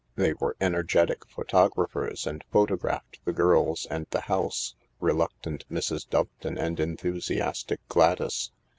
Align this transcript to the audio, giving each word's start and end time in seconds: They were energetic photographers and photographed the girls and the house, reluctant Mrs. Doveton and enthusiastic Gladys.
They 0.15 0.33
were 0.33 0.57
energetic 0.59 1.27
photographers 1.27 2.25
and 2.25 2.43
photographed 2.51 3.19
the 3.23 3.31
girls 3.33 3.85
and 3.91 4.07
the 4.09 4.21
house, 4.21 4.73
reluctant 4.99 5.63
Mrs. 5.71 6.09
Doveton 6.09 6.57
and 6.57 6.79
enthusiastic 6.79 7.87
Gladys. 7.87 8.49